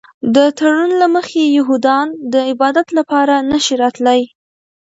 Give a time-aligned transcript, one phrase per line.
[0.35, 4.21] د تړون له مخې یهودان د عبادت لپاره نه شي راتلی.